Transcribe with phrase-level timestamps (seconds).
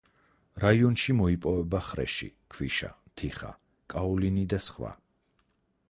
[0.61, 3.53] რაიონში მოიპოვება ხრეში, ქვიშა, თიხა,
[3.95, 4.97] კაოლინი და სხვა.